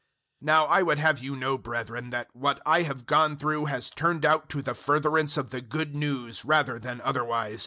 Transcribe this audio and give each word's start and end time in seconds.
001:012 0.41 0.45
Now 0.47 0.65
I 0.65 0.81
would 0.81 0.97
have 0.97 1.19
you 1.19 1.35
know, 1.35 1.57
brethren, 1.59 2.09
that 2.09 2.35
what 2.35 2.59
I 2.65 2.81
have 2.81 3.05
gone 3.05 3.37
through 3.37 3.65
has 3.65 3.91
turned 3.91 4.25
out 4.25 4.49
to 4.49 4.63
the 4.63 4.73
furtherance 4.73 5.37
of 5.37 5.51
the 5.51 5.61
Good 5.61 5.93
News 5.95 6.43
rather 6.43 6.79
than 6.79 7.01
otherwise. 7.01 7.59